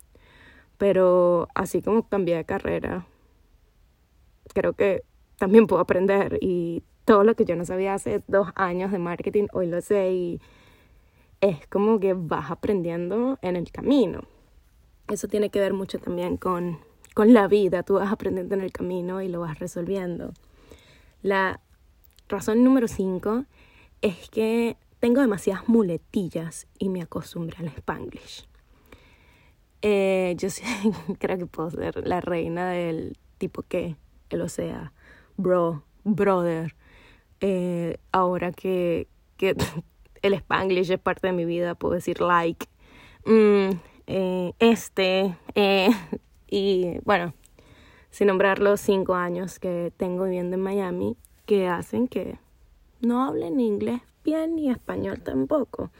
Pero 0.78 1.48
así 1.54 1.82
como 1.82 2.08
cambié 2.08 2.36
de 2.36 2.44
carrera, 2.44 3.06
creo 4.54 4.72
que 4.72 5.04
también 5.38 5.66
puedo 5.66 5.80
aprender 5.80 6.38
y 6.40 6.82
todo 7.04 7.24
lo 7.24 7.34
que 7.34 7.44
yo 7.44 7.56
no 7.56 7.64
sabía 7.64 7.94
hace 7.94 8.22
dos 8.28 8.48
años 8.54 8.92
de 8.92 8.98
marketing, 8.98 9.46
hoy 9.52 9.66
lo 9.66 9.80
sé 9.80 10.12
y 10.12 10.40
es 11.40 11.66
como 11.66 11.98
que 11.98 12.14
vas 12.14 12.50
aprendiendo 12.50 13.38
en 13.42 13.56
el 13.56 13.70
camino. 13.72 14.22
Eso 15.08 15.26
tiene 15.28 15.50
que 15.50 15.60
ver 15.60 15.72
mucho 15.72 15.98
también 15.98 16.36
con, 16.36 16.78
con 17.14 17.34
la 17.34 17.48
vida, 17.48 17.82
tú 17.82 17.94
vas 17.94 18.12
aprendiendo 18.12 18.54
en 18.54 18.60
el 18.60 18.72
camino 18.72 19.20
y 19.20 19.28
lo 19.28 19.40
vas 19.40 19.58
resolviendo. 19.58 20.32
La 21.22 21.60
razón 22.28 22.62
número 22.62 22.86
cinco 22.86 23.44
es 24.00 24.30
que 24.30 24.76
tengo 25.00 25.20
demasiadas 25.20 25.68
muletillas 25.68 26.68
y 26.78 26.88
me 26.88 27.02
acostumbré 27.02 27.56
al 27.58 27.66
spanglish. 27.68 28.46
Eh, 29.82 30.34
yo 30.38 30.48
sí, 30.50 30.62
creo 31.18 31.38
que 31.38 31.46
puedo 31.46 31.70
ser 31.70 32.06
la 32.06 32.20
reina 32.20 32.70
del 32.70 33.18
tipo 33.38 33.62
que, 33.62 33.96
el 34.30 34.40
o 34.40 34.48
sea, 34.48 34.92
bro, 35.36 35.82
brother. 36.04 36.74
Eh, 37.40 37.98
ahora 38.12 38.52
que, 38.52 39.08
que 39.36 39.56
el 40.22 40.34
spanglish 40.34 40.92
es 40.92 41.00
parte 41.00 41.26
de 41.26 41.32
mi 41.32 41.44
vida, 41.44 41.74
puedo 41.74 41.94
decir 41.94 42.20
like, 42.20 42.66
mm, 43.26 43.70
eh, 44.06 44.52
este, 44.58 45.36
eh, 45.54 45.90
y 46.48 46.98
bueno, 47.04 47.34
sin 48.10 48.28
nombrar 48.28 48.60
los 48.60 48.80
cinco 48.80 49.14
años 49.14 49.58
que 49.58 49.92
tengo 49.96 50.24
viviendo 50.24 50.54
en 50.54 50.62
Miami, 50.62 51.16
que 51.46 51.66
hacen 51.66 52.08
que 52.08 52.38
no 53.00 53.24
hable 53.24 53.50
ni 53.50 53.66
inglés 53.66 54.00
bien 54.24 54.54
ni 54.54 54.70
español 54.70 55.20
tampoco, 55.22 55.90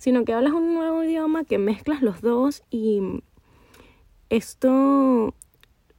sino 0.00 0.24
que 0.24 0.32
hablas 0.32 0.54
un 0.54 0.72
nuevo 0.72 1.04
idioma 1.04 1.44
que 1.44 1.58
mezclas 1.58 2.00
los 2.00 2.22
dos 2.22 2.62
y 2.70 3.02
esto 4.30 5.34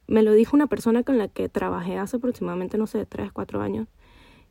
me 0.07 0.23
lo 0.23 0.33
dijo 0.33 0.55
una 0.55 0.65
persona 0.65 1.03
con 1.03 1.19
la 1.19 1.27
que 1.27 1.49
trabajé 1.49 1.99
hace 1.99 2.17
aproximadamente, 2.17 2.79
no 2.79 2.87
sé, 2.87 3.05
tres, 3.05 3.31
cuatro 3.31 3.61
años, 3.61 3.87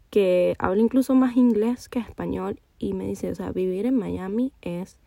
que 0.09 0.55
habla 0.61 0.81
incluso 0.81 1.17
más 1.17 1.37
inglés 1.37 1.89
que 1.89 1.99
español 1.99 2.61
y 2.79 2.93
me 2.93 3.09
dice, 3.09 3.29
o 3.29 3.35
sea, 3.35 3.51
vivir 3.51 3.87
en 3.87 3.97
Miami 3.97 4.53
es 4.63 4.99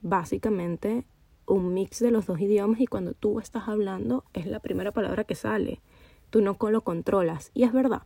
básicamente 0.00 1.04
un 1.46 1.74
mix 1.74 1.98
de 1.98 2.12
los 2.12 2.24
dos 2.24 2.40
idiomas 2.40 2.80
y 2.80 2.86
cuando 2.86 3.12
tú 3.12 3.40
estás 3.40 3.68
hablando 3.68 4.24
es 4.32 4.46
la 4.46 4.60
primera 4.60 4.92
palabra 4.92 5.24
que 5.24 5.34
sale. 5.34 5.82
Tú 6.30 6.40
no 6.40 6.56
lo 6.58 6.80
controlas. 6.80 7.50
Y 7.52 7.64
es 7.64 7.74
verdad. 7.74 8.04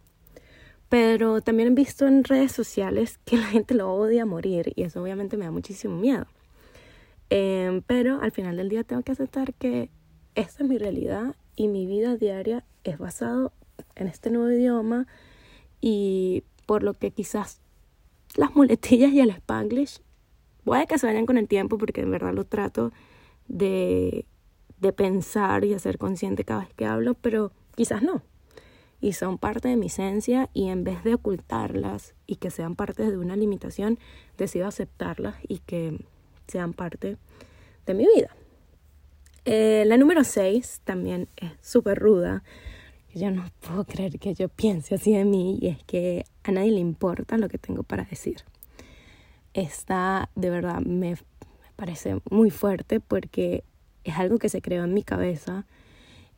Pero 0.89 1.41
también 1.41 1.69
he 1.69 1.75
visto 1.75 2.07
en 2.07 2.25
redes 2.25 2.53
sociales 2.53 3.19
que 3.25 3.37
la 3.37 3.47
gente 3.47 3.75
lo 3.75 3.93
odia 3.93 4.25
morir 4.25 4.73
y 4.77 4.83
eso 4.83 5.03
obviamente 5.03 5.37
me 5.37 5.45
da 5.45 5.51
muchísimo 5.51 5.97
miedo. 5.97 6.27
Em, 7.29 7.83
pero 7.83 8.21
al 8.21 8.31
final 8.31 8.57
del 8.57 8.69
día 8.69 8.85
tengo 8.85 9.03
que 9.03 9.13
aceptar 9.13 9.55
que 9.55 9.91
esta 10.35 10.63
es 10.63 10.69
mi 10.69 10.79
realidad 10.79 11.35
y 11.57 11.69
mi 11.69 11.87
vida 11.87 12.17
diaria 12.17 12.65
es 12.85 12.99
basado 12.99 13.53
en 13.97 14.07
este 14.07 14.31
nuevo 14.31 14.51
idioma 14.51 15.07
y 15.81 16.45
por 16.67 16.83
lo 16.83 16.95
que 16.95 17.11
quizás 17.11 17.61
las 18.37 18.55
muletillas 18.55 19.13
y 19.13 19.21
el 19.21 19.31
spanglish 19.31 20.01
puede 20.65 20.87
que 20.87 20.99
se 20.99 21.07
vayan 21.07 21.27
con 21.27 21.39
el 21.39 21.49
tiempo 21.49 21.79
porque 21.79 22.03
en 22.03 22.11
verdad 22.11 22.33
lo 22.33 22.45
trato 22.45 22.93
de, 23.49 24.27
de 24.79 24.93
pensar 24.93 25.65
y 25.65 25.77
ser 25.79 25.99
consciente 25.99 26.45
cada 26.45 26.61
vez 26.61 26.75
que 26.75 26.87
hablo, 26.87 27.15
pero 27.15 27.53
quizás 27.75 28.03
no. 28.03 28.23
Y 29.01 29.13
son 29.13 29.39
parte 29.39 29.69
de 29.69 29.77
mi 29.77 29.87
esencia 29.87 30.49
y 30.55 30.69
en 30.69 30.85
vez 30.85 31.05
de 31.05 31.15
ocultarlas 31.15 32.15
y 32.27 32.37
que 32.37 32.51
sean 32.51 32.77
parte 32.77 33.09
de 33.11 33.19
una 33.19 33.37
limitación, 33.37 33.99
decido 34.39 34.67
aceptarlas 34.67 35.37
y 35.47 35.59
que 35.59 35.99
sean 36.49 36.73
parte 36.73 37.17
de 37.85 37.95
mi 37.95 38.07
vida. 38.07 38.35
Eh, 39.45 39.85
la 39.87 39.97
número 39.97 40.25
6 40.25 40.81
también 40.85 41.29
es 41.37 41.53
súper 41.61 41.99
ruda 41.99 42.43
yo 43.17 43.31
no 43.31 43.47
puedo 43.61 43.85
creer 43.85 44.19
que 44.19 44.35
yo 44.35 44.49
piense 44.49 44.95
así 44.95 45.15
de 45.15 45.25
mí 45.25 45.59
y 45.61 45.69
es 45.69 45.83
que 45.85 46.27
a 46.45 46.53
nadie 46.53 46.71
le 46.71 46.81
importa 46.81 47.39
lo 47.39 47.49
que 47.49 47.57
tengo 47.57 47.83
para 47.83 48.05
decir. 48.05 48.43
Esta 49.55 50.29
de 50.35 50.51
verdad 50.51 50.81
me, 50.81 51.17
parece 51.77 52.21
muy 52.31 52.51
fuerte 52.51 53.01
porque 53.01 53.65
es 54.05 54.17
algo 54.17 54.39
que 54.39 54.51
se 54.51 54.61
creó 54.61 54.85
en 54.85 54.93
mi 54.93 55.03
cabeza 55.03 55.65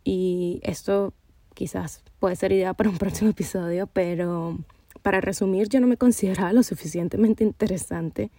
y 0.04 0.60
esto 0.62 1.14
quizás 1.58 2.04
puede 2.20 2.36
ser 2.36 2.52
idea 2.52 2.72
para 2.72 2.88
un 2.88 2.98
próximo 2.98 3.30
episodio, 3.30 3.88
pero 3.88 4.56
para 5.02 5.20
resumir 5.20 5.68
yo 5.68 5.80
no 5.80 5.88
me 5.88 5.96
consideraba 5.96 6.52
lo 6.52 6.62
suficientemente 6.62 7.42
interesante 7.42 8.30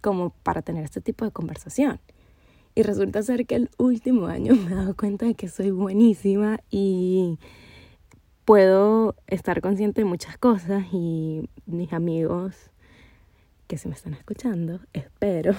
como 0.00 0.30
para 0.30 0.60
tener 0.60 0.82
este 0.82 1.00
tipo 1.00 1.24
de 1.24 1.30
conversación. 1.30 2.00
Y 2.74 2.82
resulta 2.82 3.22
ser 3.22 3.46
que 3.46 3.54
el 3.54 3.70
último 3.78 4.26
año 4.26 4.56
me 4.56 4.72
he 4.72 4.74
dado 4.74 4.96
cuenta 4.96 5.24
de 5.24 5.36
que 5.36 5.48
soy 5.48 5.70
buenísima 5.70 6.58
y 6.68 7.38
puedo 8.44 9.14
estar 9.28 9.60
consciente 9.60 10.00
de 10.00 10.06
muchas 10.06 10.36
cosas 10.36 10.84
y 10.92 11.48
mis 11.66 11.92
amigos 11.92 12.56
que 13.68 13.78
se 13.78 13.88
me 13.88 13.94
están 13.94 14.14
escuchando, 14.14 14.80
espero, 14.92 15.52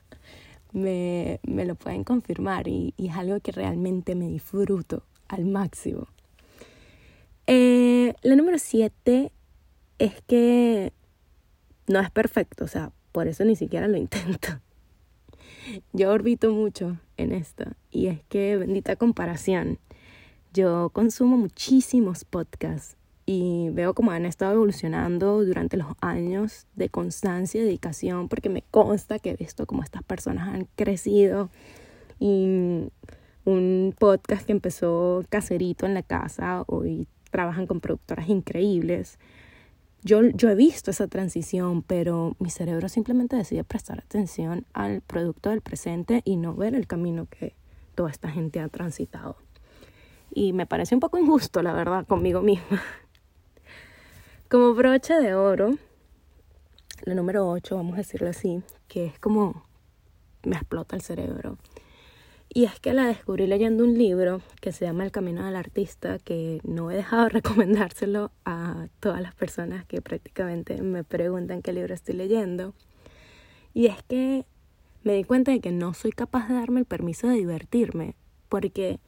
me, 0.72 1.40
me, 1.44 1.64
lo 1.64 1.76
pueden 1.76 2.04
confirmar 2.04 2.68
y, 2.68 2.92
es 2.98 3.16
algo 3.16 3.40
que 3.40 3.52
realmente 3.52 4.14
me 4.14 4.28
disfruto 4.28 5.02
al 5.28 5.46
máximo. 5.46 6.08
Eh, 7.46 8.14
la 8.22 8.36
número 8.36 8.58
siete 8.58 9.32
es 9.98 10.20
que 10.22 10.92
no 11.86 12.00
es 12.00 12.10
perfecto, 12.10 12.64
o 12.64 12.68
sea, 12.68 12.92
por 13.12 13.28
eso 13.28 13.44
ni 13.44 13.56
siquiera 13.56 13.88
lo 13.88 13.96
intento. 13.96 14.60
Yo 15.92 16.10
orbito 16.10 16.52
mucho 16.52 16.98
en 17.16 17.32
esto 17.32 17.64
y 17.90 18.08
es 18.08 18.20
que 18.28 18.56
bendita 18.56 18.96
comparación 18.96 19.78
yo 20.52 20.90
consumo 20.90 21.38
muchísimos 21.38 22.24
podcasts 22.24 22.98
y 23.24 23.70
veo 23.70 23.94
cómo 23.94 24.10
han 24.10 24.26
estado 24.26 24.52
evolucionando 24.52 25.42
durante 25.44 25.78
los 25.78 25.86
años 26.02 26.66
de 26.74 26.90
constancia 26.90 27.60
y 27.60 27.64
dedicación, 27.64 28.28
porque 28.28 28.50
me 28.50 28.62
consta 28.70 29.18
que 29.18 29.30
he 29.30 29.36
visto 29.36 29.64
cómo 29.64 29.82
estas 29.82 30.02
personas 30.02 30.48
han 30.48 30.68
crecido. 30.76 31.48
Y 32.18 32.90
un 33.46 33.94
podcast 33.98 34.44
que 34.44 34.52
empezó 34.52 35.24
caserito 35.30 35.86
en 35.86 35.94
la 35.94 36.02
casa, 36.02 36.64
hoy 36.66 37.08
trabajan 37.32 37.66
con 37.66 37.80
productoras 37.80 38.28
increíbles. 38.28 39.18
yo, 40.02 40.22
yo 40.22 40.50
he 40.50 40.54
visto 40.54 40.92
esa 40.92 41.08
transición, 41.08 41.82
pero 41.82 42.36
mi 42.38 42.50
cerebro 42.50 42.88
simplemente 42.88 43.34
decide 43.34 43.64
prestar 43.64 43.98
atención 43.98 44.64
al 44.72 45.00
producto 45.00 45.50
del 45.50 45.62
presente 45.62 46.22
y 46.24 46.36
no 46.36 46.54
ver 46.54 46.76
el 46.76 46.86
camino 46.86 47.26
que 47.26 47.56
toda 47.96 48.10
esta 48.10 48.30
gente 48.30 48.60
ha 48.60 48.68
transitado. 48.68 49.36
Y 50.34 50.52
me 50.52 50.66
parece 50.66 50.94
un 50.94 51.00
poco 51.00 51.18
injusto, 51.18 51.62
la 51.62 51.72
verdad, 51.72 52.06
conmigo 52.06 52.40
misma. 52.40 52.80
Como 54.48 54.74
broche 54.74 55.14
de 55.14 55.34
oro, 55.34 55.76
la 57.04 57.14
número 57.14 57.48
8, 57.48 57.74
vamos 57.74 57.94
a 57.94 57.98
decirlo 57.98 58.28
así, 58.28 58.62
que 58.86 59.06
es 59.06 59.18
como 59.18 59.64
me 60.44 60.56
explota 60.56 60.94
el 60.94 61.02
cerebro. 61.02 61.56
Y 62.54 62.64
es 62.64 62.78
que 62.80 62.92
la 62.92 63.06
descubrí 63.06 63.46
leyendo 63.46 63.82
un 63.82 63.96
libro 63.96 64.42
que 64.60 64.72
se 64.72 64.84
llama 64.84 65.04
El 65.04 65.10
Camino 65.10 65.42
del 65.42 65.56
Artista, 65.56 66.18
que 66.18 66.60
no 66.64 66.90
he 66.90 66.96
dejado 66.96 67.24
de 67.24 67.28
recomendárselo 67.40 68.30
a 68.44 68.88
todas 69.00 69.22
las 69.22 69.34
personas 69.34 69.86
que 69.86 70.02
prácticamente 70.02 70.82
me 70.82 71.02
preguntan 71.02 71.62
qué 71.62 71.72
libro 71.72 71.94
estoy 71.94 72.14
leyendo. 72.14 72.74
Y 73.72 73.86
es 73.86 74.02
que 74.02 74.44
me 75.02 75.14
di 75.14 75.24
cuenta 75.24 75.50
de 75.50 75.60
que 75.60 75.72
no 75.72 75.94
soy 75.94 76.12
capaz 76.12 76.48
de 76.48 76.54
darme 76.54 76.80
el 76.80 76.86
permiso 76.86 77.26
de 77.26 77.36
divertirme, 77.36 78.16
porque 78.50 79.00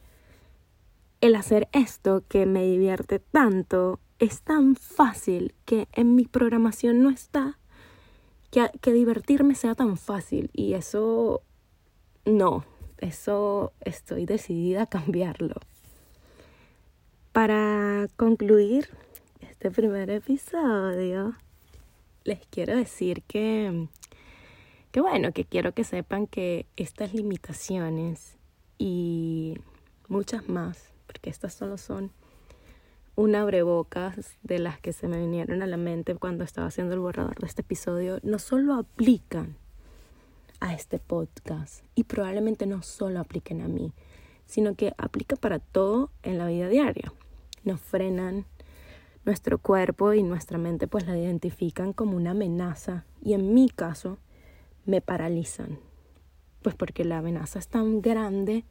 el 1.20 1.34
hacer 1.34 1.68
esto 1.72 2.24
que 2.26 2.46
me 2.46 2.64
divierte 2.64 3.18
tanto 3.18 4.00
es 4.18 4.40
tan 4.40 4.74
fácil 4.74 5.54
que 5.66 5.86
en 5.92 6.14
mi 6.14 6.24
programación 6.24 7.02
no 7.02 7.10
está 7.10 7.58
que, 8.50 8.70
que 8.80 8.92
divertirme 8.92 9.54
sea 9.54 9.74
tan 9.74 9.98
fácil 9.98 10.48
y 10.54 10.72
eso 10.72 11.42
no, 12.24 12.64
eso 12.98 13.72
estoy 13.80 14.26
decidida 14.26 14.82
a 14.82 14.86
cambiarlo. 14.86 15.56
Para 17.32 18.08
concluir 18.16 18.88
este 19.40 19.70
primer 19.70 20.10
episodio, 20.10 21.34
les 22.24 22.46
quiero 22.46 22.76
decir 22.76 23.22
que, 23.22 23.88
que 24.92 25.00
bueno, 25.00 25.32
que 25.32 25.44
quiero 25.44 25.72
que 25.72 25.84
sepan 25.84 26.26
que 26.26 26.66
estas 26.76 27.12
limitaciones 27.14 28.36
y 28.78 29.58
muchas 30.08 30.48
más, 30.48 30.92
porque 31.06 31.30
estas 31.30 31.54
solo 31.54 31.76
son 31.76 32.12
una 33.16 33.42
abrebocas 33.42 34.36
de 34.42 34.58
las 34.58 34.80
que 34.80 34.92
se 34.92 35.06
me 35.08 35.18
vinieron 35.18 35.62
a 35.62 35.66
la 35.66 35.76
mente 35.76 36.14
cuando 36.14 36.44
estaba 36.44 36.68
haciendo 36.68 36.94
el 36.94 37.00
borrador 37.00 37.38
de 37.38 37.46
este 37.46 37.62
episodio, 37.62 38.18
no 38.22 38.38
solo 38.38 38.74
aplican 38.74 39.56
a 40.64 40.72
este 40.72 40.98
podcast 40.98 41.84
y 41.94 42.04
probablemente 42.04 42.64
no 42.64 42.82
solo 42.82 43.20
apliquen 43.20 43.60
a 43.60 43.68
mí, 43.68 43.92
sino 44.46 44.74
que 44.74 44.94
aplica 44.96 45.36
para 45.36 45.58
todo 45.58 46.10
en 46.22 46.38
la 46.38 46.46
vida 46.46 46.68
diaria. 46.68 47.12
Nos 47.64 47.80
frenan 47.82 48.46
nuestro 49.26 49.58
cuerpo 49.58 50.14
y 50.14 50.22
nuestra 50.22 50.56
mente 50.56 50.88
pues 50.88 51.06
la 51.06 51.18
identifican 51.18 51.92
como 51.92 52.16
una 52.16 52.30
amenaza 52.30 53.04
y 53.22 53.34
en 53.34 53.52
mi 53.52 53.68
caso 53.68 54.16
me 54.86 55.02
paralizan. 55.02 55.78
Pues 56.62 56.74
porque 56.74 57.04
la 57.04 57.18
amenaza 57.18 57.58
es 57.58 57.68
tan 57.68 58.00
grande 58.00 58.64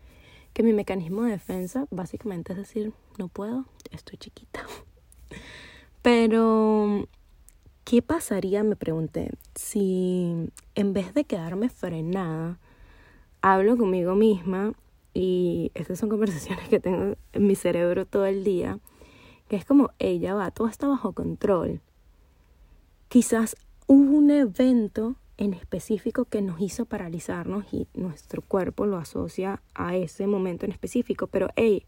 que 0.53 0.63
mi 0.63 0.73
mecanismo 0.73 1.23
de 1.23 1.31
defensa 1.31 1.85
básicamente 1.91 2.53
es 2.53 2.57
decir, 2.57 2.91
no 3.19 3.27
puedo, 3.27 3.65
estoy 3.91 4.17
chiquita. 4.17 4.65
Pero 6.01 7.07
¿Qué 7.83 8.01
pasaría, 8.01 8.63
me 8.63 8.77
pregunté, 8.77 9.31
si 9.55 10.49
en 10.73 10.93
vez 10.93 11.13
de 11.13 11.25
quedarme 11.25 11.67
frenada, 11.67 12.57
hablo 13.41 13.75
conmigo 13.75 14.15
misma 14.15 14.71
y 15.13 15.69
estas 15.73 15.99
son 15.99 16.07
conversaciones 16.07 16.69
que 16.69 16.79
tengo 16.79 17.17
en 17.33 17.47
mi 17.47 17.55
cerebro 17.55 18.05
todo 18.05 18.25
el 18.25 18.45
día, 18.45 18.79
que 19.49 19.57
es 19.57 19.65
como, 19.65 19.89
ella 19.99 20.33
va, 20.33 20.49
todo 20.51 20.69
está 20.69 20.87
bajo 20.87 21.11
control. 21.11 21.81
Quizás 23.09 23.57
hubo 23.85 24.17
un 24.17 24.31
evento 24.31 25.17
en 25.35 25.53
específico 25.53 26.23
que 26.23 26.41
nos 26.41 26.61
hizo 26.61 26.85
paralizarnos 26.85 27.65
y 27.73 27.87
nuestro 27.95 28.41
cuerpo 28.41 28.85
lo 28.85 28.95
asocia 28.95 29.61
a 29.75 29.97
ese 29.97 30.25
momento 30.25 30.65
en 30.65 30.71
específico, 30.71 31.27
pero 31.27 31.49
hey, 31.57 31.85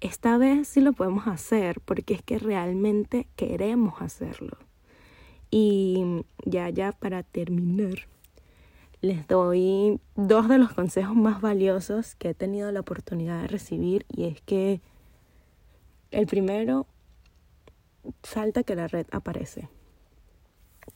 esta 0.00 0.36
vez 0.36 0.66
sí 0.66 0.80
lo 0.80 0.94
podemos 0.94 1.28
hacer 1.28 1.80
porque 1.80 2.14
es 2.14 2.22
que 2.22 2.40
realmente 2.40 3.28
queremos 3.36 4.02
hacerlo. 4.02 4.58
Y 5.50 6.24
ya, 6.44 6.68
ya 6.70 6.92
para 6.92 7.22
terminar, 7.22 8.06
les 9.00 9.26
doy 9.26 10.00
dos 10.14 10.48
de 10.48 10.58
los 10.58 10.72
consejos 10.72 11.16
más 11.16 11.40
valiosos 11.40 12.14
que 12.14 12.30
he 12.30 12.34
tenido 12.34 12.70
la 12.70 12.80
oportunidad 12.80 13.42
de 13.42 13.48
recibir 13.48 14.04
y 14.08 14.24
es 14.24 14.40
que 14.42 14.80
el 16.10 16.26
primero, 16.26 16.86
salta 18.22 18.62
que 18.62 18.74
la 18.74 18.88
red 18.88 19.06
aparece. 19.10 19.68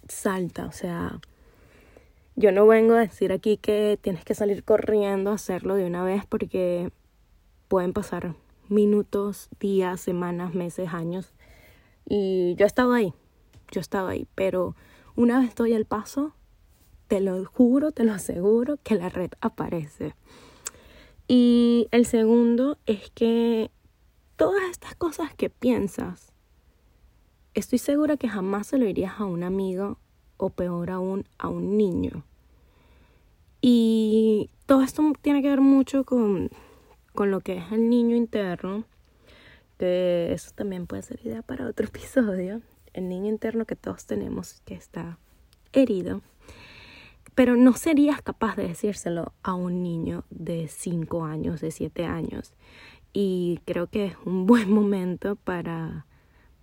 Salta, 0.08 0.66
o 0.66 0.72
sea, 0.72 1.20
yo 2.36 2.52
no 2.52 2.66
vengo 2.66 2.94
a 2.94 3.00
decir 3.00 3.32
aquí 3.32 3.56
que 3.56 3.98
tienes 4.00 4.24
que 4.24 4.34
salir 4.34 4.64
corriendo 4.64 5.30
a 5.30 5.34
hacerlo 5.34 5.76
de 5.76 5.86
una 5.86 6.02
vez 6.04 6.26
porque 6.26 6.90
pueden 7.68 7.92
pasar 7.92 8.34
minutos, 8.68 9.48
días, 9.60 10.00
semanas, 10.00 10.54
meses, 10.54 10.92
años. 10.92 11.32
Y 12.06 12.54
yo 12.56 12.64
he 12.64 12.66
estado 12.66 12.92
ahí, 12.92 13.14
yo 13.74 13.80
estaba 13.80 14.10
ahí, 14.10 14.26
pero 14.34 14.76
una 15.16 15.40
vez 15.40 15.48
estoy 15.48 15.74
al 15.74 15.84
paso, 15.84 16.32
te 17.08 17.20
lo 17.20 17.44
juro, 17.44 17.90
te 17.90 18.04
lo 18.04 18.12
aseguro, 18.12 18.78
que 18.82 18.94
la 18.94 19.08
red 19.08 19.32
aparece. 19.40 20.14
Y 21.26 21.88
el 21.90 22.06
segundo 22.06 22.78
es 22.87 23.10
que 23.10 23.70
todas 24.37 24.62
estas 24.70 24.94
cosas 24.94 25.34
que 25.34 25.50
piensas, 25.50 26.32
estoy 27.54 27.78
segura 27.78 28.16
que 28.16 28.28
jamás 28.28 28.68
se 28.68 28.78
lo 28.78 28.87
dirías 28.87 29.14
a 29.18 29.24
un 29.24 29.42
amigo 29.42 29.98
o 30.37 30.50
peor 30.50 30.90
aún 30.90 31.26
a 31.38 31.48
un 31.48 31.76
niño. 31.76 32.24
Y 33.60 34.50
todo 34.66 34.82
esto 34.82 35.02
tiene 35.20 35.42
que 35.42 35.48
ver 35.48 35.60
mucho 35.60 36.04
con, 36.04 36.50
con 37.12 37.30
lo 37.30 37.40
que 37.40 37.56
es 37.56 37.72
el 37.72 37.88
niño 37.88 38.14
interno, 38.14 38.84
que 39.78 40.32
eso 40.32 40.52
también 40.54 40.87
puede 40.87 41.02
ser 41.02 41.20
idea 41.24 41.42
para 41.42 41.66
otro 41.66 41.87
episodio 41.88 42.62
el 42.94 43.09
niño 43.09 43.28
interno 43.28 43.66
que 43.66 43.76
todos 43.76 44.07
tenemos 44.07 44.62
que 44.64 44.74
está 44.74 45.18
herido, 45.72 46.22
pero 47.35 47.57
no 47.57 47.74
serías 47.74 48.22
capaz 48.22 48.57
de 48.57 48.68
decírselo 48.68 49.33
a 49.42 49.54
un 49.54 49.83
niño 49.83 50.24
de 50.30 50.68
5 50.68 51.24
años, 51.24 51.61
de 51.61 51.70
7 51.72 52.07
años. 52.07 52.54
Y 53.12 53.61
creo 53.64 53.88
que 53.88 54.07
es 54.07 54.16
un 54.24 54.46
buen 54.46 54.72
momento 54.72 55.37
para, 55.37 56.07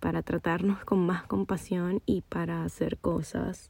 para 0.00 0.22
tratarnos 0.22 0.84
con 0.84 1.06
más 1.06 1.24
compasión 1.24 2.02
y 2.06 2.22
para 2.22 2.64
hacer 2.64 2.98
cosas 2.98 3.68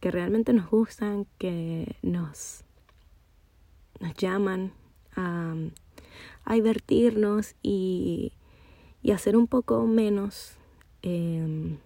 que 0.00 0.10
realmente 0.10 0.52
nos 0.52 0.70
gustan, 0.70 1.26
que 1.38 1.96
nos, 2.02 2.64
nos 4.00 4.14
llaman 4.14 4.72
a, 5.14 5.54
a 6.44 6.54
divertirnos 6.54 7.54
y, 7.62 8.32
y 9.02 9.12
hacer 9.12 9.36
un 9.36 9.46
poco 9.46 9.86
menos 9.86 10.56
Em, 11.02 11.78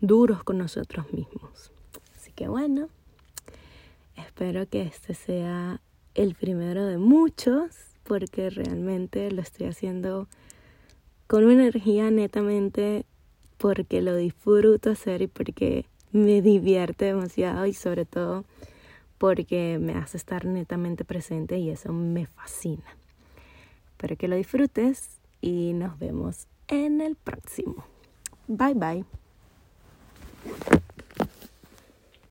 duros 0.00 0.42
con 0.42 0.58
nosotros 0.58 1.12
mismos. 1.12 1.70
Así 2.16 2.32
que 2.32 2.48
bueno, 2.48 2.88
espero 4.16 4.68
que 4.68 4.82
este 4.82 5.14
sea 5.14 5.80
el 6.14 6.34
primero 6.34 6.86
de 6.86 6.98
muchos, 6.98 7.70
porque 8.02 8.50
realmente 8.50 9.30
lo 9.30 9.42
estoy 9.42 9.66
haciendo 9.66 10.26
con 11.28 11.44
una 11.44 11.54
energía 11.54 12.10
netamente 12.10 13.04
porque 13.58 14.02
lo 14.02 14.16
disfruto 14.16 14.90
hacer 14.90 15.22
y 15.22 15.26
porque 15.26 15.84
me 16.10 16.40
divierte 16.42 17.06
demasiado 17.06 17.66
y 17.66 17.74
sobre 17.74 18.06
todo 18.06 18.44
porque 19.18 19.78
me 19.80 19.94
hace 19.94 20.16
estar 20.16 20.44
netamente 20.44 21.04
presente 21.04 21.58
y 21.58 21.70
eso 21.70 21.92
me 21.92 22.26
fascina. 22.26 22.96
Espero 23.90 24.16
que 24.16 24.28
lo 24.28 24.36
disfrutes 24.36 25.18
y 25.40 25.72
nos 25.74 25.98
vemos 25.98 26.46
e 26.68 26.88
nel 26.88 27.16
prossimo. 27.16 27.84
Bye 28.46 28.74
bye. 28.74 29.04